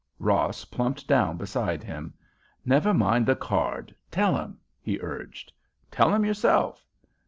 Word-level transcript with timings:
Ross 0.17 0.65
plumped 0.65 1.07
down 1.07 1.37
beside 1.37 1.83
him. 1.83 2.11
"Never 2.65 2.91
mind 2.91 3.27
the 3.27 3.35
card; 3.35 3.93
tell 4.09 4.35
'em," 4.35 4.57
he 4.81 4.97
urged. 4.99 5.53
"Tell 5.91 6.11
'em 6.11 6.25
yourself." 6.25 6.83